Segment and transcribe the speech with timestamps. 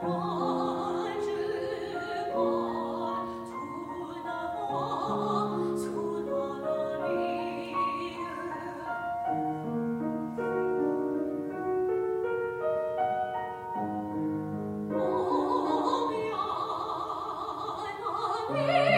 [0.00, 0.37] Oh.
[18.50, 18.97] me.